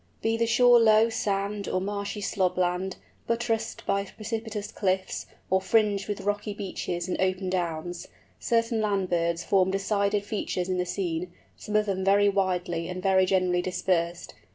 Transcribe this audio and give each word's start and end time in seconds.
Be 0.23 0.35
the 0.35 0.47
shore 0.47 0.79
low 0.79 1.09
sand 1.09 1.67
or 1.67 1.79
marshy 1.79 2.21
slob 2.21 2.57
land, 2.57 2.95
buttressed 3.27 3.85
by 3.85 4.03
precipitous 4.03 4.71
cliffs, 4.71 5.27
or 5.51 5.61
fringed 5.61 6.07
with 6.07 6.21
rocky 6.21 6.55
beaches 6.55 7.07
and 7.07 7.21
open 7.21 7.51
downs, 7.51 8.07
certain 8.39 8.81
land 8.81 9.11
birds 9.11 9.43
form 9.43 9.69
decided 9.69 10.25
features 10.25 10.69
in 10.69 10.79
the 10.79 10.87
scene, 10.87 11.31
some 11.55 11.75
of 11.75 11.85
them 11.85 12.03
very 12.03 12.29
widely 12.29 12.89
and 12.89 13.03
very 13.03 13.27
generally 13.27 13.61
dispersed. 13.61 14.33